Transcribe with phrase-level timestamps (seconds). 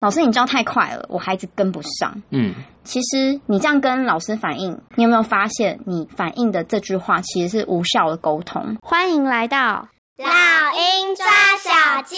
[0.00, 2.22] 老师你教太快了，我孩子跟不上。
[2.30, 2.54] 嗯，
[2.84, 8.78] 其实你这样跟老师反映，你有没有发现你反映的这句话其实是无效的沟通？
[8.80, 11.26] 欢迎来到老鹰抓
[11.58, 12.16] 小鸡，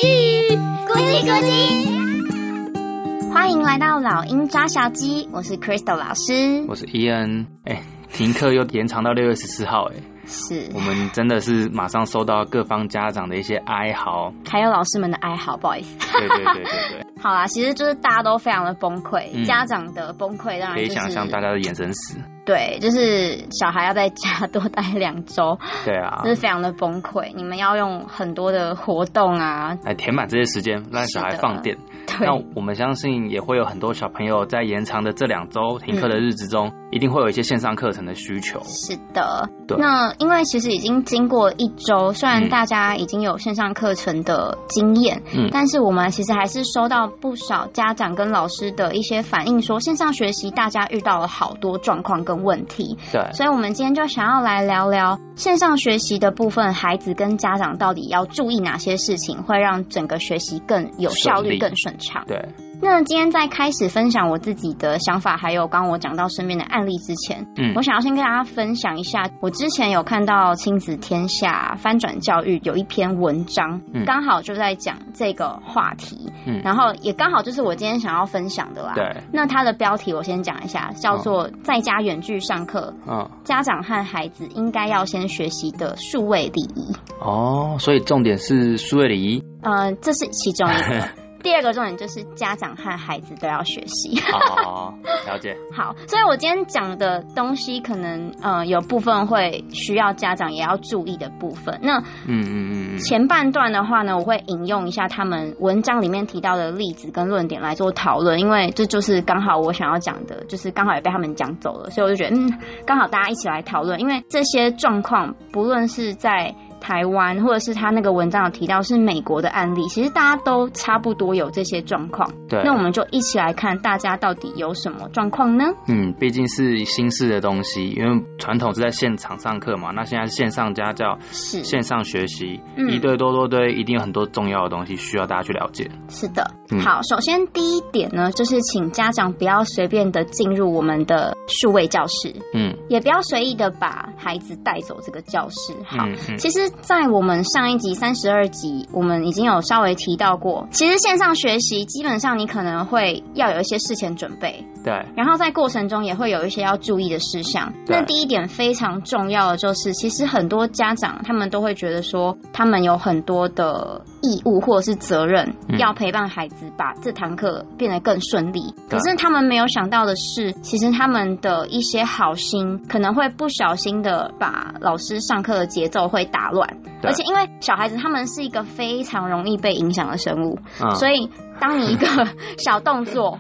[0.87, 3.33] 咕叽咕叽。
[3.33, 7.45] 欢迎来到老鹰抓小鸡，我是 Crystal 老师，我是伊恩。
[7.65, 9.97] 哎，停课又延长到六月十四号，哎。
[10.27, 15.99] 是我们真的是马上收到各方家长的一些哀嚎，还有老师们的哀嚎，不好意思。
[16.19, 17.07] 对对对对对。
[17.23, 22.19] 好啦，其实就是大家都非常的崩溃，嗯、家长的崩溃当然、就是、可以想象大家的眼神死。
[22.45, 27.33] 对，就是小孩要在家 多待两周，对啊，就是非常的崩溃。
[27.35, 31.77] 你们要用很多的活动啊，来填满这些时间，让小孩放电。
[32.07, 38.61] 对，那我们相信也会有很多小朋友在延长的这两周停课的日子中、嗯，一定会有一些线上课程的需求。
[38.65, 39.79] 是的，对。
[39.79, 62.25] 那因为其实已经经过一周，虽然大家已经有线上课程的经验，嗯，但是我们其实还是收到不少家长跟老师的一些反映，说线上学习大家遇到了好多状况跟问题，对，所以我们今天就想要来聊聊线上学习的部分，孩子跟家长到底要注意哪些事情，会让整个学习更有效率、更顺畅。
[62.27, 62.41] 对。
[62.85, 78.95] 那今天在开始分享我自己的想法，还有刚刚我讲到身边的案例之前，嗯，我想要先跟大家分享一下，我之前有看到亲子天下翻转教育有一篇文章，嗯，刚好就在讲这个话题，嗯，然后也刚好就是我今天想要分享的啦。
[78.97, 86.93] 对，那它的标题我先讲一下，叫做“在家远距上课”，嗯，家长和孩子应该要先学习的数位礼仪。
[87.21, 89.45] 哦，所以重点是数位礼仪？
[89.63, 91.09] 呃，这是其中一个。
[91.43, 94.21] 第二个重点就是家长和孩子都要学习。
[94.31, 94.95] 好，
[95.27, 95.57] 了解。
[95.75, 101.79] 好，所以我今天讲的东西，可能呃有部分会需要家长也要注意的部分。
[101.83, 116.55] 那嗯嗯嗯，前半段的话呢，我会引用一下他们文章里面提到的例子跟论点来做讨论，因为这就是刚好我想要讲的，就是刚好也被他们讲走了，所以我就觉得嗯，刚好大家一起来讨论，因为这些状况不论是在。
[116.83, 122.29] 台湾，或者是他那个文章有提到是美国的案例，其实大家都差不多有这些状况。
[122.49, 125.65] 对，那我们就一起来看大家到底有什么状况呢？
[125.87, 135.89] 嗯，毕竟是新式的东西，因为传统是在现场上课嘛，那现在是线上家教，是线上学习，嗯一对多多堆，一定有很多重要的东西需要大家去了解。
[136.09, 145.75] 是的，嗯、好，首先第一点呢，就是请家长不要随便的进入我们的数位教室，嗯，也不要随意的把孩子带走这个教室。
[145.87, 146.72] 好，嗯嗯、其实。
[146.81, 157.73] 在我们上一集三十二集，我们已经有稍微提到过，其实线上学习基本上你可能会要有一些事前准备，对，然后在过程中也会有一些要注意的事项。
[157.87, 176.69] 那第一点非常重要的就是，其实很多家长他们都会觉得说，他们有很多的义务或者是责任要陪伴孩子把这堂课变得更顺利，可是他们没有想到的是，其实他们的一些好心可能会不小心的把老师上课的节奏会打乱。
[177.03, 181.29] 而且，因为小孩子他们是一个非常容易被影响的生物，嗯，所以
[181.61, 182.07] 当你一个
[182.59, 183.39] 小动作。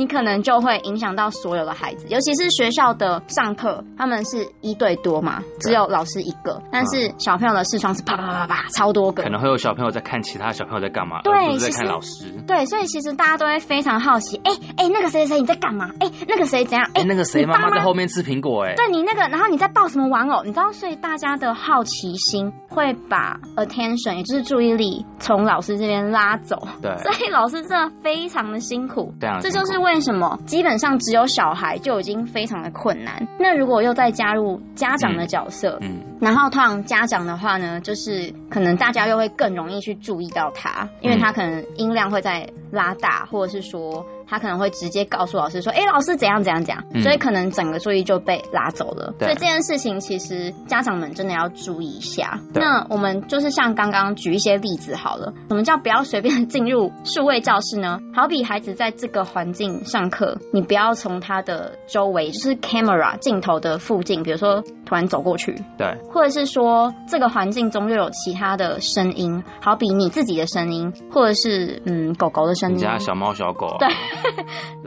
[0.00, 12.24] 你可能就会影响到所有的孩子，尤其是学校的上课，他们是一对多嘛，只有老师一个，但是小朋友的视窗是啪啪啪啪超多个，可能会有小朋友在看其他小朋友在干嘛，对，在看老师。
[12.46, 15.90] 对，所以其实大家都会非常好奇，哎、欸、哎、欸，那个谁谁你在干嘛？
[16.00, 16.88] 哎、欸，那个谁怎样？
[16.94, 18.70] 哎、欸，那个谁妈妈在后面吃苹果、欸？
[18.70, 20.42] 哎，对你那个，然后你在抱什么玩偶？
[20.44, 26.56] 你知道，所以大家的好奇心会把 attention，也就是注意力，从老师这边拉走。
[26.80, 29.12] 对，所以老师真的非常的辛苦。
[29.20, 30.38] 这样，这就是为什么。
[30.44, 44.04] 基本上只有小孩就已经非常的困难，那如果又再加入家长的角色，嗯，嗯，然后通常家长的话呢，就是可能大家又会更容易去注意到他，因为他可能音量会在拉大，或者是说。
[44.30, 46.84] 他可能会直接告诉老师说：“哎、欸，老师怎样怎样怎样。
[46.94, 49.12] 嗯”所以可能整个注意就被拉走了。
[49.18, 52.38] 所以这件事情其实家长们真的要注意一下。
[52.54, 57.98] 那我们就是像刚刚举一些例子好了，什么叫不要随便进入数位教室呢？
[58.14, 73.88] 好比孩子在这个环境上课，你不要从他的周围，就是 camera 镜头的附近，比如说突然走过去，对，或者是说这个环境中又有其他的声音，好比你自己的声音，或者是嗯狗狗的声音，你家小猫小狗，对。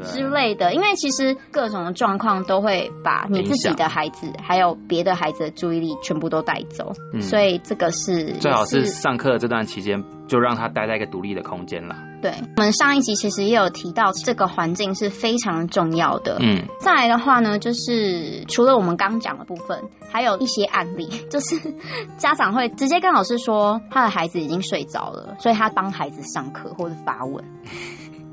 [0.03, 11.95] 之类的，因为其实各种的状况都会把你自己的孩子，还有别的孩子的注意力全部都带走，嗯，所以这个是最好是上课的这段期间就让他待在一个独立的空间了。
[12.21, 16.37] 对，我们上一集其实也有提到，这个环境是非常重要的。
[16.39, 19.77] 嗯，再来的话呢，就是除了我们刚讲的部分，
[20.09, 21.57] 还有一些案例， 就是
[22.17, 27.43] 家长会直接跟老师说，他的孩子已经睡着了，所以他帮孩子上课或者发问。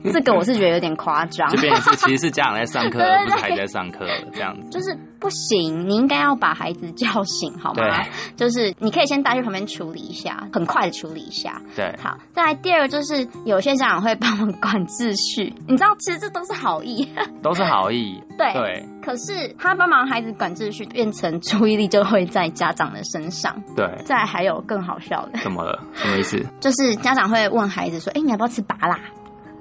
[0.05, 1.49] 这个我是觉得有点夸张。
[1.55, 4.69] 这边是 其实是家长在上课，而不是孩子在上课，这样子。
[4.71, 7.83] 就是不行，你应该要把孩子叫醒，好吗？
[7.83, 8.09] 对。
[8.37, 11.61] 就是你可以先带去旁边处理一下，很快的处理一下。
[11.77, 11.95] 对。
[12.03, 17.07] 好，再来第二个就是有些家长会帮忙管秩序，你知道，其实这都是好意，
[17.43, 18.23] 都是好意。
[18.39, 18.53] 对。
[18.53, 18.87] 对。
[19.03, 23.55] 可是他帮忙孩子管秩序，变成注意力就会在家长的身上。
[23.77, 23.87] 对。
[24.05, 25.39] 再来还有更好笑的。
[25.43, 25.79] 怎么了？
[25.95, 26.43] 什么意思？
[26.61, 28.99] 就是家长会问孩子说：“哎、欸，你要不要吃拔辣？”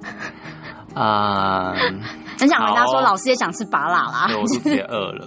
[0.94, 1.72] 啊。
[2.38, 4.26] 很想回答说，老师也想吃拔辣啦。
[4.28, 5.26] 对，我是直接饿了。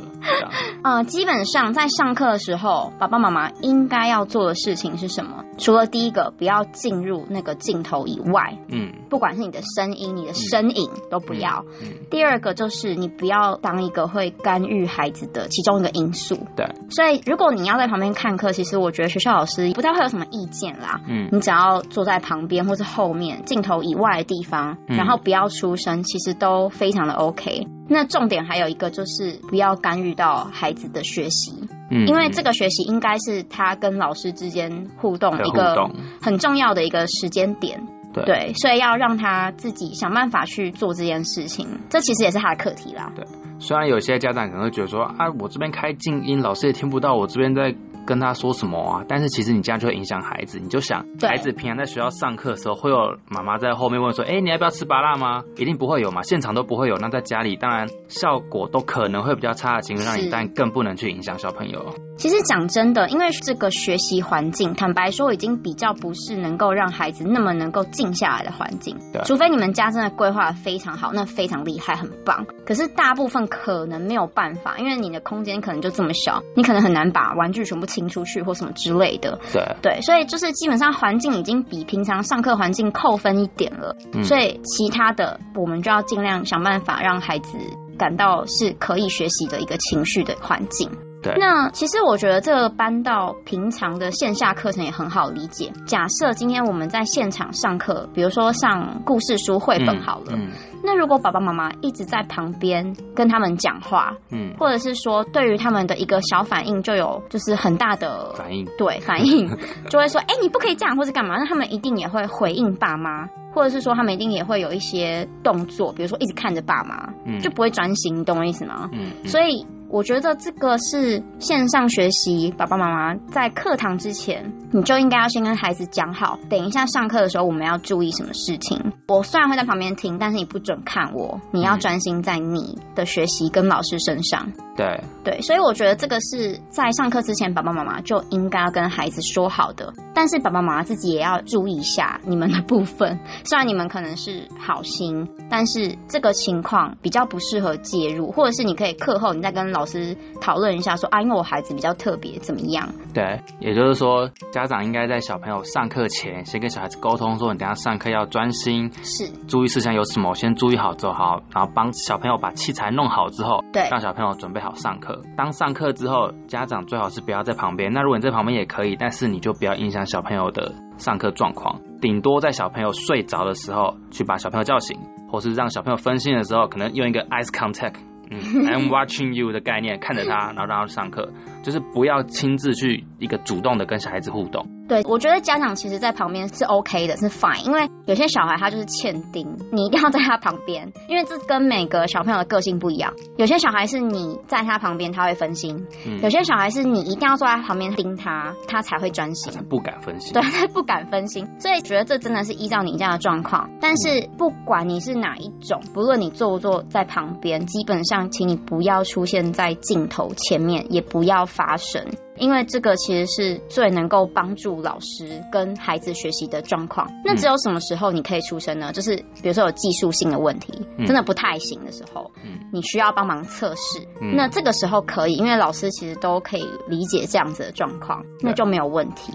[0.84, 5.44] 呃，基本上在上课的时候，爸爸妈妈应该要做的事情是什么？
[5.58, 11.64] 除了第一个，不要进入那个镜头以外，嗯，不管是你的声音、你的身影、嗯、都不要。
[11.82, 16.36] 嗯嗯、第二个就是你不要当一个会干预孩子的其中一个因素。
[16.56, 16.68] 对。
[16.90, 21.00] 所以，如果你要在旁边看课，其实我觉得学校老师不太会有什么意见啦。
[21.08, 21.30] 嗯。
[21.32, 27.68] 你只要坐在旁边或是后面镜头以外的地方，嗯、然后不要出声，其实都非常的 OK。
[27.94, 31.54] 那重点还有一个就是不要干预到孩子的学习，
[31.92, 35.76] 嗯，因为这个学习应该是他跟老师之间互动一个
[36.20, 37.80] 很重要的一个时间点，
[38.12, 43.12] 对，对，所以要让他自己想办法去做这件事情，这其实也是他的课题啦。
[43.16, 43.24] 对，
[43.60, 47.74] 虽然有些家长可能会觉得说啊，我这边开静音，老师也听不到我这边在。
[48.06, 49.04] 跟他说什么啊？
[49.08, 50.60] 但是其实你这样就会影响孩子。
[50.60, 52.98] 你就想，孩子平常在学校上课的时候，会有
[53.30, 56.96] 妈妈在后面问说：“哎，你要不要吃芭辣吗？”一定不会有嘛，现场都不会有。
[56.98, 61.84] 那在家里，当然效果都可能会比较差的情况让你，但更不能去影响小朋友。
[62.18, 68.96] 其实讲真的，因为这个学习环境，坦白说，已经比较不是能够让孩子那么能够静下来的环境。
[69.12, 72.46] 对，除非你们家真的规划得非常好，那非常厉害，很棒。
[72.66, 79.40] 可是大部分可能没有办法，因为你的空间可能就这么小，你可能很难把玩具全部清出去或什么之类的。
[79.52, 83.96] 对对，所以就是基本上环境已经比平常上课环境扣分一点了。
[84.14, 87.58] 嗯，所以其他的我们就要尽量想办法让孩子
[87.98, 90.90] 感到是可以学习的一个情绪的环境。
[91.24, 95.72] 对那其实我觉得这个搬到平常的线下课程也很好理解。
[95.86, 100.52] 假设今天我们在现场上课，比如说上故事书绘本好了，嗯嗯、
[100.84, 109.48] 那如果爸爸妈妈一直在旁边跟他们讲话，嗯，或者是说对于他们的一个小反应就有就是很大的反应，对反应
[109.90, 111.38] 就会说，哎、欸，你不可以这样，或者干嘛？
[111.38, 118.90] 那他们一定也会回应爸妈，或者是说他们一定也会有一些动作，比如说一直看着爸妈，嗯，就不会专心，你懂我意思吗？
[118.92, 119.66] 嗯，嗯所以。
[119.94, 128.80] 我觉得这个是线上学习，爸爸妈妈在课堂之前，你就应该要先跟孩子讲好，等一下上课的时候我们要注意什么事情。
[129.08, 134.52] 我虽然会在旁边听，但是你不准看我，你要专心在你的学习跟老师身上。
[134.76, 139.94] 对对，所以我觉得这个是在上课之前，爸爸妈妈就应该要跟孩子说好的。
[140.16, 143.20] 但是爸爸妈妈自己也要注意一下你们的部分。
[143.44, 152.90] 虽然你们可能是好心，但是这个情况比较不适合介入，或者是你可以课后你再跟老师讨论一下说，说啊，因为我孩子比较特别，怎么样？
[153.14, 165.22] 对，也就是说，家长应该在小朋友上课前，先跟小孩子沟通，说你等下上课要专心，是注意事项有什么，先注意好做好，然后帮小朋友把器材弄好之后，对，让小朋友准备好上课。
[165.38, 167.92] 当上课之后，家长最好是不要在旁边。
[167.92, 171.80] 那如果你在旁边也可以，但是你就不要影响小朋友的上课状况。
[172.02, 174.98] 顶多在小朋友睡着的时候，去把小朋友叫醒，
[175.32, 177.96] 或是让小朋友分心的时候，可能用一个 eyes contact。
[178.34, 184.66] 嗯，I'm watching you 的概念，看着他，然后让他上课，就是不要亲自去一个主动的跟小孩子互动。
[184.88, 193.14] 对，我觉得家长其实在旁边是 OK 的，是 fine，因为有些小孩他就是欠盯，你一定要在他旁边，因为这跟每个小朋友的个性不一样。
[193.38, 195.76] 有些小孩是你在他旁边他会分心，
[196.06, 200.34] 嗯，有些小孩是你一定要坐在他旁边盯他，他才会专心，他不敢分心。
[200.34, 203.70] 对，他不敢分心，所以觉得这真的是依照你这样的状况。
[203.80, 212.06] 但是不管你是哪一种，不论你坐不坐在旁边，基本上请你不要出现在镜头前面，也不要发声。
[212.38, 217.10] 因为这个其实是最能够帮助老师跟孩子学习的状况。
[217.24, 218.92] 那只有什么时候你可以出声呢？
[218.92, 220.74] 就是比如说有技术性的问题，
[221.06, 222.30] 真的不太行的时候，
[222.72, 224.06] 你需要帮忙测试。
[224.20, 229.34] 那这个时候可以，因为老师其实都可以理解这样子的状况，那就没有问题。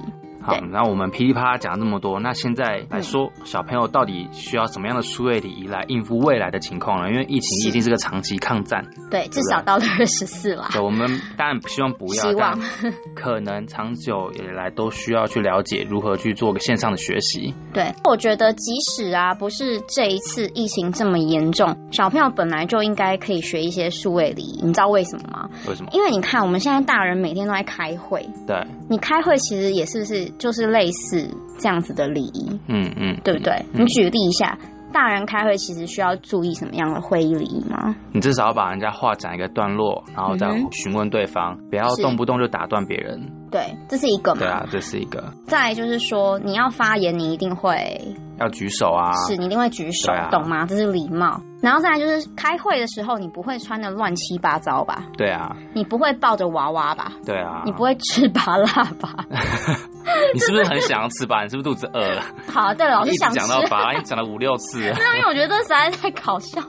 [0.49, 7.11] 好，那我们噼里啪啦讲了那么多，那现在来说，小朋友到底需要什么样的数位礼仪来应付未来的情况呢？
[7.11, 10.67] 因为疫情已经是个长期抗战，对，至少到了二十四了。
[10.73, 12.59] 对，我们当然希望不要，希望
[13.15, 17.55] 可能长久以来都需要去了解如何去做个线上的学习。
[17.75, 24.61] 对，我觉得即使啊，不是这一次疫情这么严重，小朋友本来就应该可以学一些数位礼仪。
[24.63, 25.49] 你知道为什么吗？
[25.69, 25.91] 为什么？
[25.93, 28.57] 因为你看我们现在大人每天都在开会，对，
[28.89, 30.29] 你开会其实也是不是？
[30.39, 31.29] 就是类似
[31.59, 33.53] 这样子的礼仪，嗯嗯，对不对？
[33.73, 34.57] 嗯、你举例一下，
[34.93, 37.95] 大人开会其实需要注意什么样的会议礼仪吗？
[38.13, 43.21] 你至少要把人家话讲一个段落，然后再询问对方，嗯、不要动不动就打断别人。
[43.51, 44.41] 对，这是一个嘛？
[44.41, 45.25] 对啊，这是一个。
[45.47, 47.99] 再来就是说，你要发言，你一定会
[48.39, 50.67] 要举手啊，是你一定会举手，啊、懂吗？
[50.67, 51.41] 这是礼貌。
[51.61, 55.05] 然后再来就是开会的时候，你不会穿的乱七八糟吧？
[55.17, 55.57] 对啊。
[55.75, 57.13] 你不会抱着娃娃吧？
[57.27, 57.63] 对啊。
[57.65, 58.65] 你不会吃芭乐
[59.01, 59.25] 吧？
[60.33, 61.43] 你是不是很想要吃吧？
[61.43, 62.23] 你是不是肚子饿了？
[62.53, 64.79] 好，对了，老师想讲到芭乐，你讲了五六次。
[64.81, 66.63] 没有，因为我觉得这实在太搞笑。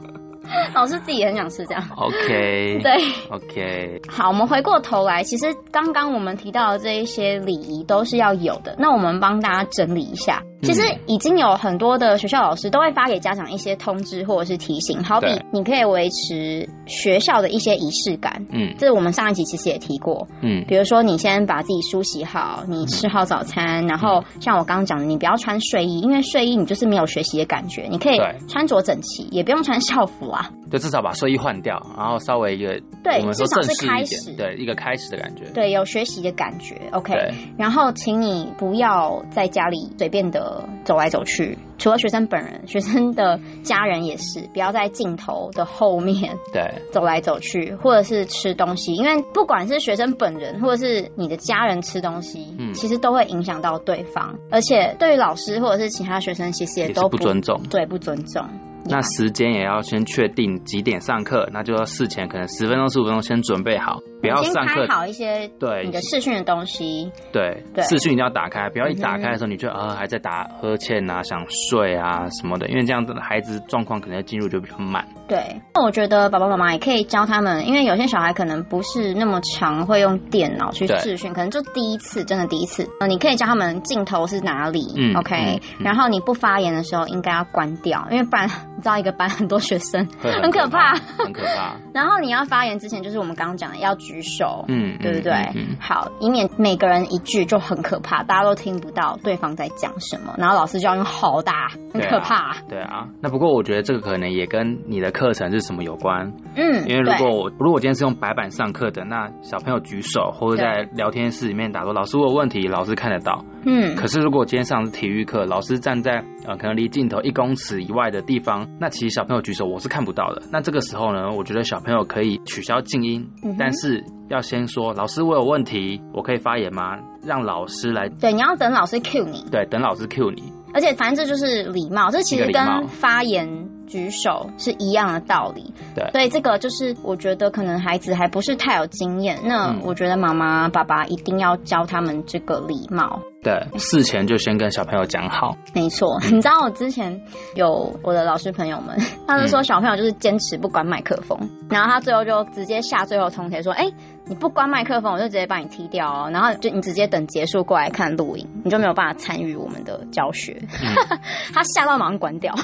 [0.74, 1.84] 老师自己也很想吃这样。
[1.96, 2.92] OK，对
[3.30, 4.02] ，OK。
[4.10, 8.76] 好，我们回过头来，其实刚刚我们提到的这一些礼仪都是要有的。
[8.80, 10.42] 那我们帮大家整理一下。
[10.62, 18.46] 其实已经有很多的学校老师都会发给家长一些通知或者是提醒，好比你可以维持学校的一些仪式感。
[18.52, 20.28] 嗯，这是我们上一集其实也提过。
[20.42, 27.88] 嗯，比如说你先把自己梳洗好，你吃好早餐，然后像我刚刚讲的，你不要穿睡衣，因为睡衣你就是没有学习的感觉。
[27.90, 30.50] 你可以穿着整齐，也不用穿校服啊。
[30.70, 36.76] 就至少把睡衣换掉，然后稍微一个对，我们说至少是开始，对，一个开始的感觉，对，有学习的感觉。
[36.92, 37.14] OK，
[37.58, 46.62] 然后请你不要在家里随便的走来走去，除了学生本人，学生的家人也是，不要在镜头的后面对。
[46.92, 58.44] 走来走去，或者是吃东西，因为不管是学生本人或者是你的家人吃东西，嗯，其实都会影响到对方，而且对于老师或者是其他学生，其实也都不，不尊重，对，不尊重。
[58.90, 64.88] 那时间也要先确定几点上课，那就要事前可能十分钟、十五分钟先准备好，不要上课。
[64.88, 67.12] 好一些对你的视讯的东西。
[67.32, 75.08] 对，视讯一定要打开，不要一打开的时候你就啊、呃、还在打呵欠啊、想睡啊什么的，因为这样子的孩子状况可能进入就比较慢。
[75.28, 82.88] 对，那我觉得爸爸妈妈也可以教他们，因为有些小孩可能不是那么常会用电脑去视讯，可能就第一次，真的第一次。
[83.00, 91.76] 呃，你可以教他们镜头是哪里，嗯，OK，嗯嗯，然后你不发言的时候应该要关掉，因为不然你知道一个班很多学生 很可，怕， 很可怕。
[91.94, 95.34] 然后你要发言之前，就是我们刚刚讲的要举手，嗯，对不对？
[95.34, 95.68] 嗯嗯。
[95.72, 102.54] 嗯，好，以免每个人一句就很可怕，大家都听不到对方在讲什么，然后老师就要用好大，很可怕。
[102.70, 113.96] 对啊，对啊，那不过我觉得这个可能也跟你的课程是什么有关，嗯，因为如果我如果今天是用白板上课的，那小朋友举手或者在聊天室里面打说老师我有问题，老师看得到，嗯。
[113.96, 120.42] 可是如果今天上的是体育课，老师站在呃可能离镜头一公尺以外的地方，那其实小朋友举手我是看不到的。
[120.52, 126.98] 那这个时候呢，我觉得小朋友可以取消静音，嗯、但是要先说老师我有问题，我可以发言吗？
[127.26, 128.10] 让老师来。
[128.10, 129.46] 对，你要等老师 cue 你。
[129.52, 130.44] 对，等老师 cue 你。
[130.74, 133.69] 而且反正这就是礼貌，这其实跟发言。
[133.90, 143.20] 举手是一样的道理，对，所以这个就是我觉得可能孩子还不是太有经验，那我觉得妈妈爸爸一定要教他们这个礼貌。
[143.42, 145.56] 对，事前就先跟小朋友讲好。
[145.74, 147.20] 没错，你知道我之前
[147.56, 153.94] 有我的老师朋友们， 他们说小朋友就是坚持不管麦克风，然后他最后就直接下最后通牒说：“哎、欸，
[154.30, 160.56] 你不关麦克风，我就直接把你踢掉哦。”然后就你直接等结束过来看录影，你就没有办法参与我们的教学。
[160.62, 160.96] 嗯、
[161.54, 162.54] 他吓到马上关掉。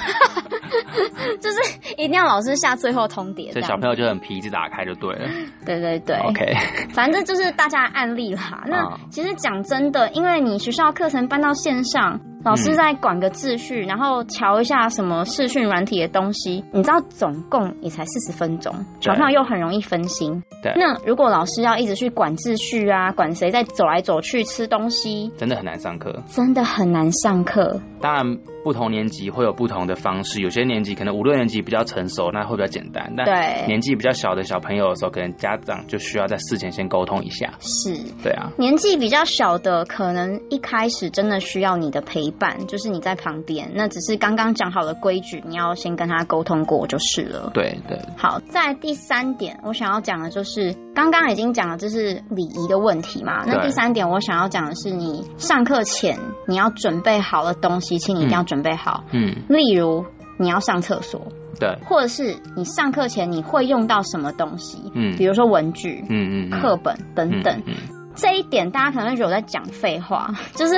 [1.40, 1.58] 就是
[1.96, 5.28] 一定要老师下最后通牒，所以小朋友就很皮，一直打开就对了。
[5.66, 6.54] 对对对，OK。
[6.92, 8.62] 反正就是大家的案例啦。
[8.66, 20.42] 那其实讲真的，因为你学校课程搬到线上，老师在管个秩序，然后瞧一下什么视讯软体的东西，你知道总共也才四十分钟，小朋友又很容易分心。
[20.62, 20.72] 对。
[20.76, 26.22] 那如果老师要一直去管秩序啊，管谁在走来走去吃东西，真的很难上课。
[26.28, 27.80] 真的很难上课。
[28.00, 28.38] 当然。
[28.66, 33.14] 不同年级会有不同的方式，有些年级可能五六年级比较成熟，那会比较简单。
[33.16, 37.48] 但年纪比较小的小朋友的时候，可能家长就需要在事前先沟通一下。
[37.60, 37.94] 是，
[38.24, 38.50] 对啊。
[38.58, 43.70] 年纪比较小的，可能一开始真的需要你的陪伴，就是你在旁边。
[43.72, 47.52] 那只是刚刚讲好的规矩，你要先跟他沟通过就是了。
[47.54, 47.96] 对对。
[48.18, 53.44] 好，在第三点，我想要讲的就是刚刚已经讲了，这是礼仪的问题嘛。
[53.46, 56.18] 那第三点，我想要讲的是，你上课前
[56.48, 58.55] 你要准备好的东西，请你一定要准备。
[58.56, 60.04] 准备好，嗯，例如
[60.38, 61.20] 你要上厕所，
[61.60, 67.74] 对，或者是你上课前你会用到什么东西，嗯，比如说文具，嗯嗯，课本等等，嗯嗯。
[67.90, 70.74] 嗯，这一点大家可能会觉得我在讲废话， 就是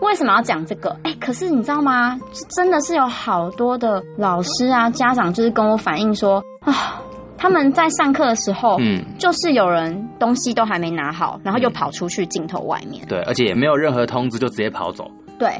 [0.00, 0.90] 为什么要讲这个？
[1.02, 2.16] 哎、欸，可是你知道吗？
[2.54, 7.02] 真的是有好多的老师啊、家长，就是跟我反映说啊，
[7.36, 15.10] 他们在上课的时候，嗯，就是有人东西都还没拿好，然后又跑出去镜头外面，对，而且也没有任何通知，就直接跑走。
[15.38, 15.50] 对，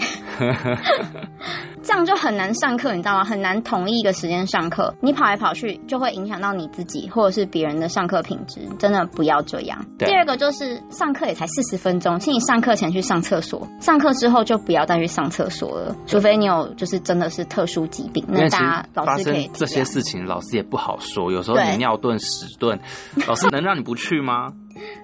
[1.82, 3.25] 这样就很难上课，你知道吗？
[3.25, 9.84] 很难同一一个时间上课，你跑来跑去就会影响到你自己或者是别人的上课品质，真的不要这样。
[9.99, 21.32] 第二个就是上课也才四十分钟，请你上课前去上厕所，上课之后就不要再去上厕所了，除非你有就是真的是特殊疾病，那大家老师可以这些事情，老师也不好说。
[21.32, 22.78] 有时候你尿遁、屎遁，
[23.26, 24.52] 老师能让你不去吗？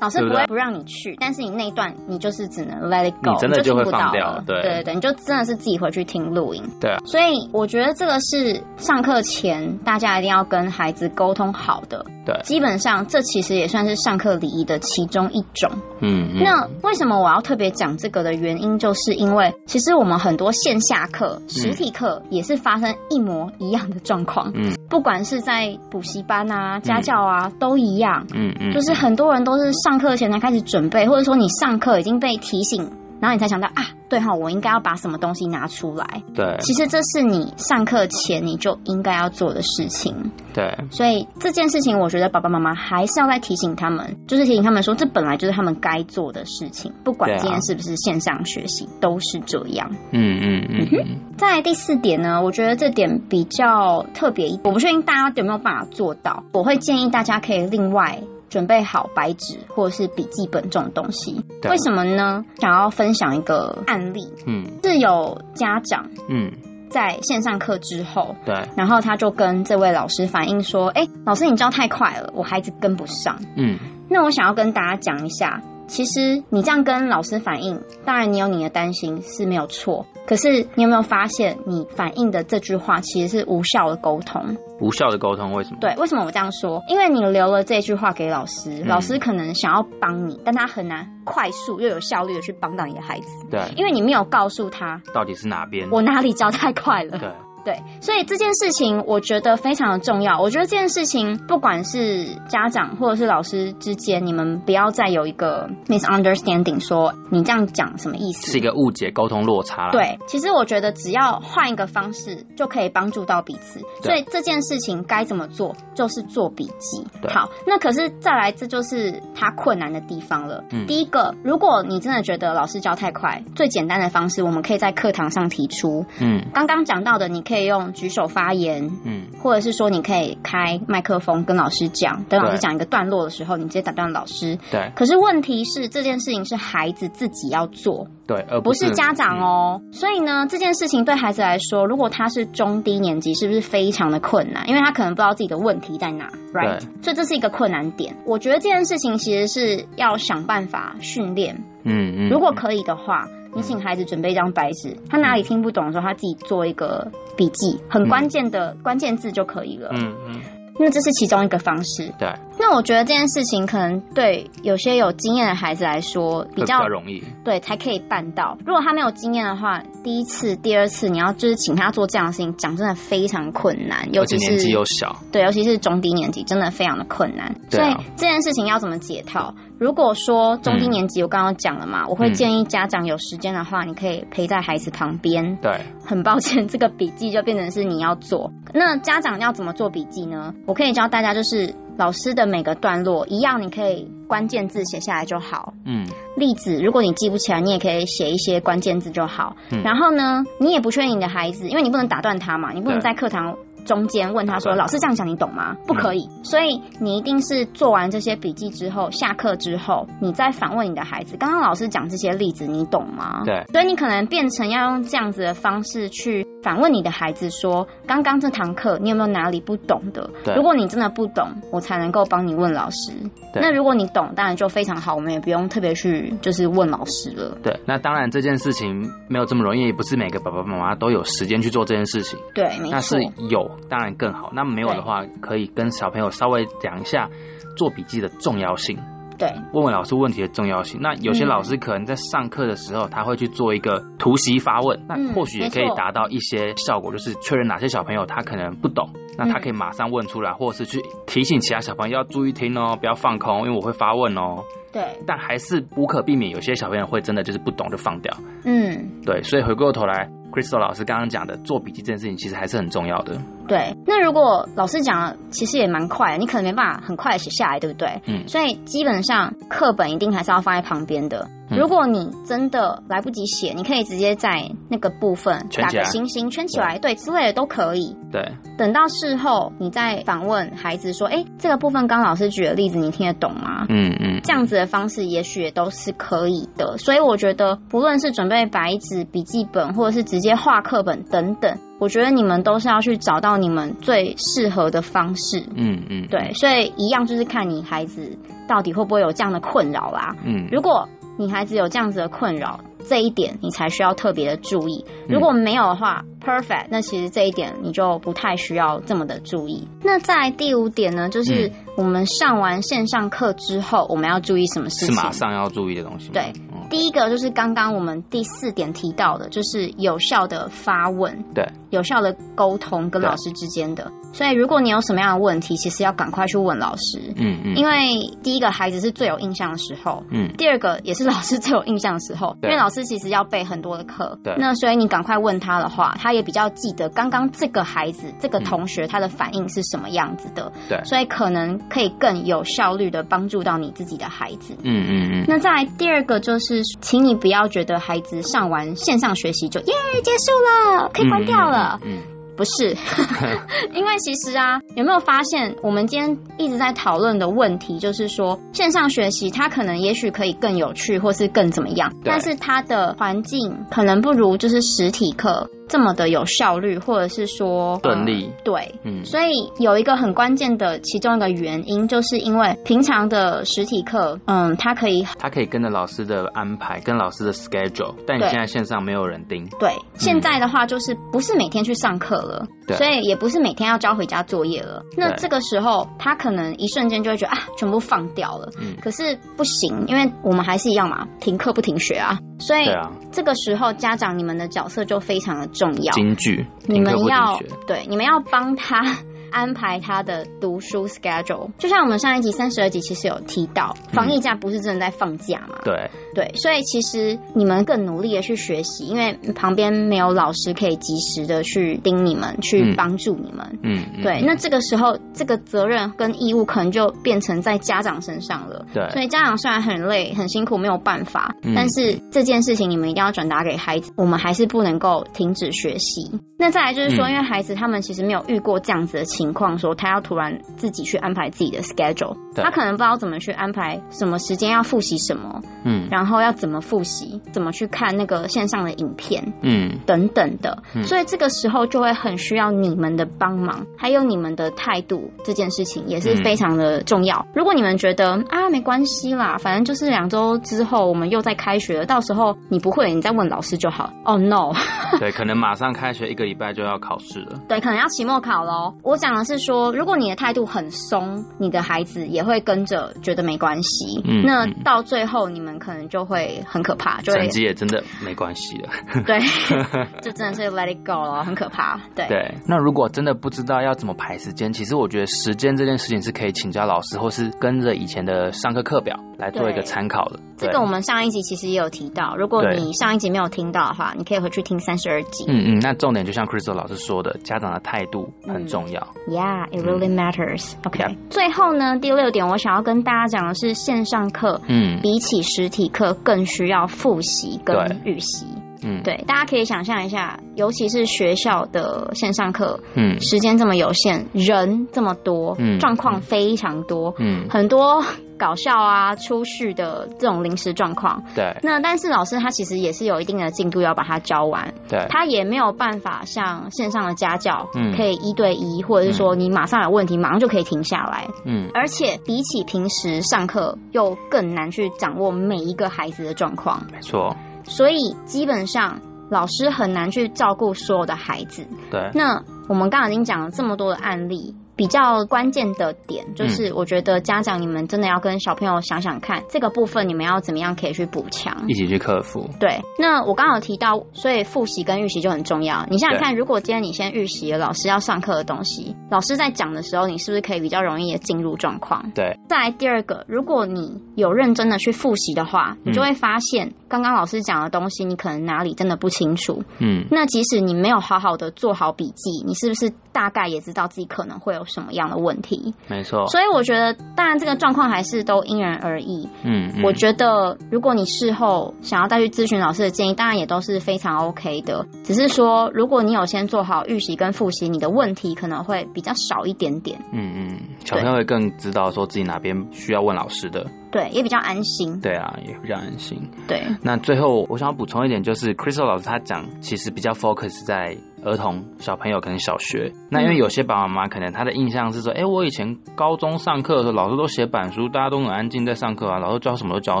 [0.00, 4.42] 老师不会不让你去，但是你那一段你就是只能 let it go，你真的就会放掉了。
[4.46, 6.62] 对对对，你就真的是自己回去听录音。
[6.80, 12.04] 对啊，所以我觉得这个是上课前大家一定要跟孩子沟通好的。
[12.24, 15.70] 对，基本上这其实也算是上课礼仪的其中一种。
[16.00, 24.50] 嗯，嗯，那为什么我要特别讲这个的原因，就是因为其实我们很多线下课、实体课也是发生一模一样的状况。
[24.54, 28.26] 嗯，不管是在补习班啊、家教啊，嗯、都一样。
[28.34, 32.90] 嗯嗯，就是很多人都是上课前才开始准备，或者说你上课已经被提醒。
[33.20, 36.22] 然后你才想到啊，对哈，我应该要把什么东西拿出来。
[36.34, 40.14] 对，其实这是你上课前你就应该要做的事情。
[40.52, 49.90] 对，所以这件事情，我觉得爸爸妈妈还是要再提醒他们，就是提醒他们说，这本来就是他们该做的事情，不管今天是不是线上学习，都是这样。
[50.12, 50.88] 嗯嗯嗯。
[50.92, 56.42] 嗯在第四点呢，我觉得这点比较特别一点，我不确定大家有没有办法做到。
[56.52, 58.18] 我会建议大家可以另外。
[58.56, 62.42] 准备好白纸或者是笔记本这种东西，为什么呢？
[62.58, 66.50] 想要分享一个案例，嗯，是有家长，嗯，
[66.88, 75.60] 在线上课之后，对，然后他就跟这位老师反映说，哎，老师你教太快了，我孩子跟不上，嗯，那我想要跟大家讲一下。
[75.86, 80.04] 其实你这样跟老师反映，当然你有你的担心是没有错。
[80.26, 84.42] 可是你有没有发现，你反映的这句话其实是无效的沟通？
[84.80, 85.76] 无效的沟通为什么？
[85.80, 86.82] 对，为什么我这样说？
[86.88, 93.46] 因为你留了这句话给老师，嗯、老师可能想要帮你，但他很难快速又有效率的去帮到你的孩子。
[93.48, 97.18] 对，因为你没有告诉他到底是哪边，我哪里教太快了。
[97.18, 97.30] 对。
[97.66, 100.40] 对，所以这件事情我觉得非常的重要。
[100.40, 108.52] 我觉得这件事情，不管是家长或者是老师之间，你们不要再有一个 misunderstanding，说你这样讲什么意思？
[108.52, 109.90] 是一个误解、沟通落差。
[109.90, 113.80] 对，其实我觉得只要换一个方式，就可以帮助到彼此。
[114.00, 117.04] 所以这件事情该怎么做，就是做笔记。
[117.28, 120.62] 好，那可是再来，这就是他困难的地方了。
[120.70, 126.04] 嗯，第一个，如果你真的觉得老师教太快，最简单的方式，我们可以在课堂上提出。
[126.20, 127.55] 嗯，刚刚讲到的，你可以。
[127.56, 134.58] 可以用举手发言，嗯，或者是说你可以开麦克风跟老师讲，等老师讲一个段落的时候，你直接打断老师。
[134.70, 134.92] 对。
[134.94, 139.80] 可是问题是这件事情是孩子自己要做，对，而不是，家长哦。
[139.82, 144.68] 嗯、所以呢，这件事情对孩子来说，如果他是中低年级，是不是非常的困难？
[144.68, 146.80] 因为他可能不知道自己的问题在哪，right？
[147.00, 148.14] 所以这是一个困难点。
[148.26, 152.28] 我觉得这件事情其实是要想办法训练，嗯嗯。
[152.28, 153.26] 如果可以的话。
[153.56, 159.88] 你请孩子准备一张白纸，他哪里听不懂的时候，他自己做一个笔记，很关键的关键字就可以了。
[159.92, 160.40] 嗯嗯。
[160.78, 162.12] 那这是其中一个方式。
[162.18, 162.30] 对。
[162.58, 168.58] 那我觉得这件事情可能对有些有经验的孩子来说比较，比较容易，对，才可以办到。
[168.66, 177.54] 如果他没有经验的话，第一次、第二次，你要就是请他做这样的事情，讲真的非常困难，尤其是年纪又小，对，尤其是中低年级，真的非常的困难。
[177.70, 177.92] 对啊。
[177.92, 179.54] 所以这件事情要怎么解套？
[179.78, 185.56] 如果说中低年级，我刚刚讲了嘛，嗯、我会建议家长有时间的话，你可以陪在孩子旁边。
[185.56, 185.70] 对，
[186.04, 188.50] 很抱歉，这个笔记就变成是你要做。
[188.72, 190.54] 那家长要怎么做笔记呢？
[190.66, 195.74] 我可以教大家，就是老师的每个段落一样，你可以关键字写下来就好。
[195.84, 199.54] 嗯，例子如果你记不起来，你也可以写一些关键字就好。
[199.72, 203.54] 嗯，然后呢，你也不确定你的孩子，因为你不能打断他嘛，你不能在课堂。
[203.86, 223.12] 中间问他说：“老师这样讲，你懂吗？”不可以，所以你一定是做完这些笔记之后，下课之后，你再反问你的孩子：“刚刚老师讲这些例子，你懂吗？”对，所以你可能变成要用这样子的方式去反问你的孩子说：“刚刚这堂课你有没有哪里不懂的？”，如果你真的不懂，我才能够帮你问老师。
[223.54, 227.56] 那如果你懂，当然就非常好，我们也不用特别去就是问老师了。
[227.62, 232.36] 对，那当然这件事情没有这么容易，也不是每个爸爸妈妈都有时间去做这件事情。
[232.52, 232.90] 对，没错。
[232.90, 233.16] 那是
[233.48, 234.50] 有，当然更好。
[234.52, 237.30] 那没有的话，可以跟小朋友稍微讲一下
[237.76, 238.98] 做笔记的重要性。
[239.38, 241.00] 对，问问老师问题的重要性。
[241.00, 254.62] 那有些老师可能在上课的时候，他会去做一个突袭发问，那或许也可以达到一些效果，就是确认哪些小朋友他可能不懂，那他可以马上问出来，或者是去提醒其他小朋友要注意听哦，不要放空，因为我会发问哦。
[254.92, 258.34] 对，但还是无可避免，有些小朋友会真的就是不懂就放掉。
[258.64, 260.30] 嗯，对，所以回过头来。
[260.56, 263.38] Crystal 老师刚刚讲的做笔记这件事情，其实还是很重要的。
[263.68, 268.08] 对，那如果老师讲的其实也蛮快的，你可能没办法很快的写下来，对不对？
[268.24, 268.48] 嗯。
[268.48, 271.46] 所以基本上课本一定还是要放在旁边的。
[271.70, 278.14] 如果你真的来不及写，你可以直接在那个部分打个星星圈起来，对，之类的都可以。
[278.30, 278.42] 对，
[278.76, 286.96] 等到事后你再访问孩子说：“哎，这个部分刚老师举的例子，你听得懂吗？”嗯嗯，这样子的方式也许也都是可以的。
[286.98, 295.60] 所以我觉得，不论是准备白纸笔记本，或者是直接画课本等等，我觉得你们都是要去找到你们最适合的方式。
[295.74, 298.36] 嗯嗯，对，所以一样就是看你孩子
[298.68, 300.34] 到底会不会有这样的困扰啦。
[300.44, 305.04] 嗯，如果你孩子有这样子的困扰，这一点你才需要特别的注意。
[305.28, 309.86] 如果没有的话，嗯，perfect，那其实这一点你就不太需要这么的注意。
[310.02, 315.14] 那在第五点呢，就是我们上完线上课之后，我们要注意什么事情？
[315.14, 316.30] 是马上要注意的东西。
[316.30, 316.52] 对，
[316.88, 324.10] 第一个就是刚刚我们第四点提到的，就是有效的发问，对，有效的沟通跟老师之间的。
[324.32, 327.32] 所以，如果你有什么样的问题，其实要赶快去问老师。
[327.36, 327.74] 嗯嗯。
[327.74, 330.52] 因为第一个孩子是最有印象的时候，嗯。
[330.58, 334.38] 第二个也是老师最有印象的时候，因为老师其实要备很多的课。
[334.44, 334.54] 对。
[334.58, 340.70] 那所以你赶快问他的话，他也比较记得刚刚这个孩子、这个同学他的反应是什么样子的。
[340.86, 341.02] 对。
[341.04, 344.76] 所以可能可以更有效率的帮助到你自己的孩子。
[344.82, 345.44] 嗯嗯嗯。
[345.48, 350.52] 那再来第二个就是，请你不要觉得孩子上完线上学习就耶结束
[350.96, 351.98] 了，可以关掉了。
[352.04, 352.12] 嗯。
[352.12, 352.22] 嗯嗯
[352.56, 352.96] 不是，
[353.92, 365.68] 因为其实啊，有没有发现我们今天一直在讨论的问题，就是说线上学习它可能也许可以更有趣，或是更怎么样，但是它的环境可能不如就是实体课。
[365.88, 392.86] 这么的有效率，或者是说顺利，对，嗯，所以有一个很关键的其中一个原因，就是因为平常的实体课，嗯，它可以，它可以跟着老师的安排，跟老师的 schedule，但你现在线上没有人盯，对，现在的话就是不是每天去上课了，对，所以也不是每天要交回家作业了，那这个时候他可能一瞬间就会觉得啊，全部放掉了，嗯，可是不行，因为我们还是一样嘛，停课不停学啊，所以
[393.30, 399.02] 这个时候家长你们的角色就非常的重要，京剧，你们要对，你们要帮他
[399.50, 401.68] 安排他的读书 schedule。
[401.78, 405.76] 就像我们上一集三十二集其实有提到，防疫假不是真的在放假嘛？
[405.84, 413.78] 对对，所以其实你们更努力的去学习，因为旁边没有老师可以及时的去盯你们，去帮助你们。
[413.82, 414.40] 嗯，对。
[414.42, 418.84] 那这个时候，这个责任跟义务可能就变成在家长身上了。
[418.94, 419.08] 对。
[419.10, 426.30] 所以家长虽然很累、很辛苦，没有办法，但是这件事情你们一定要转达给孩子，我们还是不能够停止学习。
[426.58, 447.44] 那再来就是说，因为孩子他们其实没有遇过这样子的情况，说他要突然自己去安排自己的 schedule，他可能不知道怎么去安排什么时间要复习什么，嗯，然后要怎么复习，怎么去看那个线上的影片，嗯，等等的，所以这个时候就会很需要你们的帮忙，还有你们的态度，这件事情也是非常的重要。
[447.54, 454.10] 如果你们觉得啊没关系啦，反正就是两周之后我们又在开学了，到时候你不会，你再问老师就好。
[454.24, 454.72] Oh no，
[455.18, 457.58] 对，可能马上开学一个礼拜就要考试了。
[457.68, 458.94] 对，可能要期末考喽。
[459.02, 464.20] 我讲的是说，如果你的态度很松，你的孩子也会跟着觉得没关系。
[464.24, 468.88] 嗯，那到最后你们可能就会很可怕，就成绩也真的没关系了。
[469.24, 469.38] 对，
[470.20, 471.98] 就真的是 let it go 了，很可怕。
[472.14, 480.38] 对对，那如果真的不知道要怎么排时间，其实我觉得时间这件事情是可以请教老师，或是跟着以前的上课课表来做一个参考的。
[480.56, 485.44] 这个我们上一集其实也有提到，如果你上一集没有听到的话，你可以回去听三十二集。
[485.48, 489.06] 嗯嗯，那重点就像 Crystal 老师说的，家长的态度很重要。
[489.28, 491.16] 嗯、Yeah, it really matters.、嗯、OK.
[491.30, 498.46] 最后呢，第六点我想要跟大家讲的是，线上课，嗯，比起实体课更需要复习跟预习。
[498.82, 508.04] 嗯，对，大家可以想象一下，尤其是学校的线上课，嗯，时间这么有限，人这么多，嗯，状况非常多，嗯，很多
[508.38, 511.56] 搞笑啊、出序的这种临时状况，对。
[511.62, 515.06] 那但是老师他其实也是有一定的进度要把它教完，对。
[515.08, 521.70] 他也没有办法像线上的家教，嗯，可以一对一，或者是说你马上有问题，马上就可以停下来，嗯。
[521.72, 527.34] 而且比起平时上课，又更难去掌握每一个孩子的状况，没错。
[527.66, 529.00] 所以基本上
[529.30, 531.66] 老师很难去照顾所有的孩子。
[531.90, 532.10] 对。
[532.14, 534.54] 那我们刚刚已经讲了这么多的案例。
[534.76, 542.48] 比较关键的点就是，我觉得家长你们真的要跟小朋友想想看，这个部分你们要怎么样可以去补强，一起去克服。
[542.60, 545.86] 对，那我刚刚有提到，所以复习跟预习就很重要。
[545.90, 552.10] 你想想看，如果今天你先预习了老师要上课的东西，老师在讲的时候，你是不是可以比较容易的进入状况？
[552.14, 552.38] 对。
[552.48, 559.62] 再来第二个，如果你有认真的去复习的话，你就会发现刚刚老师讲的东西，你可能哪里真的不清楚。
[559.78, 560.04] 嗯。
[560.10, 565.74] 那即使你没有好好的做好笔记，你是不是大概也知道自己可能会有什么样的问题。
[565.88, 566.26] 没错。
[566.26, 569.28] 所以我觉得，当然这个状况还是都因人而异。
[569.44, 574.86] 嗯，嗯，我觉得如果你事后想要再去咨询老师的建议，当然也都是非常 OK 的。
[575.04, 579.98] 只是说，如果你有先做好预习跟复习，你的问题可能会比较少一点点。
[580.12, 583.66] 嗯嗯，小朋友会更知道说自己哪边需要问老师的。
[583.90, 585.00] 对，也比较安心。
[585.00, 586.20] 对啊，也比较安心。
[586.46, 590.96] 对，那最后我想要补充一点，就是 Crystal 老师他讲，其实比较 focus 在。
[591.26, 600.00] 儿童小朋友可能小学，那因为有些爸爸妈妈可能他的印象是说，哎、欸，我以前高中上课的时候，老师都写板书，大家都很安静在上课啊，老师教什么都教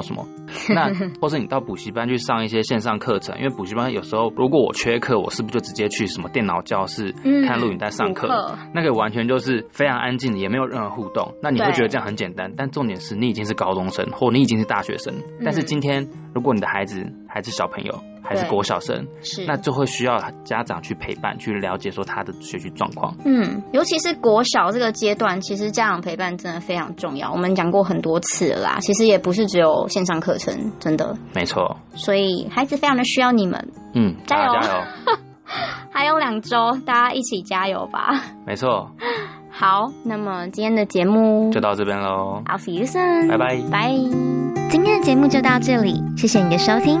[0.00, 0.24] 什么。
[0.72, 0.88] 那
[1.20, 7.12] 或是你到补习班去上一些线上课程，因为补习班有时候如果我缺课，我是不是就直接去什么电脑教室
[7.44, 8.28] 看录影带上课？
[8.28, 11.34] 嗯、那个完全就是非常安静，也没有任何互动。
[11.42, 15.12] 那你会觉得这样很简单，但重点是你已经是高中生，或你已经是大学生。
[15.44, 17.92] 但是今天如果你的孩子还是小朋友，
[18.26, 23.14] 还是国小生，是那就会需要家长去陪伴，去了解说他的学习状况。
[23.24, 27.30] 嗯，尤其是国小这个阶段，其实家长陪伴真的非常重要。
[27.32, 31.76] 我们讲过很多次了啦，其实也不是只有线上课程，真的没错。
[31.94, 34.84] 所以孩子非常的需要你们，嗯，加油加油！
[35.92, 38.10] 还有两周，大家一起加油吧。
[38.44, 38.90] 没错。
[39.48, 42.42] 好，那么今天的节目就到这边喽。
[42.44, 43.28] I'll see you soon。
[43.28, 43.88] 拜拜拜。
[44.68, 47.00] 今天的节目就到这里，谢谢你的收听。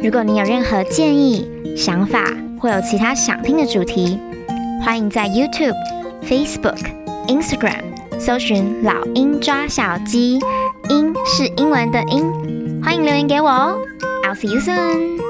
[0.00, 2.24] 如果你有任何建议、想法，
[2.60, 4.18] 或有其他想听的主题，
[4.84, 5.74] 欢迎在 YouTube、
[6.22, 6.78] Facebook、
[7.26, 7.82] Instagram
[8.18, 10.38] 搜寻“老鹰抓小鸡”，
[10.88, 13.76] 鹰是英文的鹰，欢迎留言给我哦。
[14.24, 15.27] I'll see you soon.